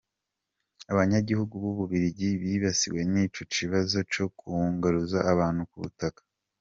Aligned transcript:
Abanyagihugu 0.91 1.53
b'Ububiligi 1.63 2.27
bibasiwe 2.41 2.99
n'ico 3.11 3.41
kibazo 3.55 3.97
co 4.13 4.25
kwunguruza 4.37 5.19
abantu 5.31 5.61
ku 5.71 5.77
butaka. 5.83 6.21